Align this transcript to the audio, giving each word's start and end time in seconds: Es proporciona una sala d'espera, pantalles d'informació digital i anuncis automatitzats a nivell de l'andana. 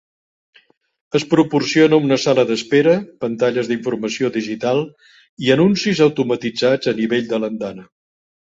Es 1.19 1.25
proporciona 1.33 1.99
una 2.07 2.17
sala 2.23 2.45
d'espera, 2.51 2.95
pantalles 3.25 3.69
d'informació 3.73 4.33
digital 4.39 4.83
i 5.47 5.55
anuncis 5.57 6.03
automatitzats 6.09 6.95
a 6.95 6.97
nivell 7.03 7.33
de 7.35 7.41
l'andana. 7.45 7.89